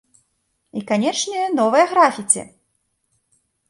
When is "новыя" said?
1.61-1.85